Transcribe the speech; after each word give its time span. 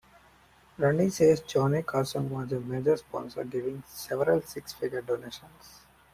Randi 0.79 1.11
says 1.11 1.41
Johnny 1.41 1.83
Carson 1.83 2.27
was 2.31 2.51
a 2.51 2.59
major 2.59 2.97
sponsor, 2.97 3.43
giving 3.43 3.83
several 3.87 4.41
six-figure 4.41 5.03
donations. 5.03 5.81